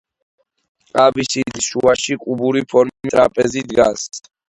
[1.03, 4.09] აბსიდის შუაში კუბური ფორმის ტრაპეზი დგას.